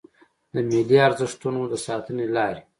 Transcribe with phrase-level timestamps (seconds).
[0.53, 2.61] د ملي ارزښتونو د ساتنې لارې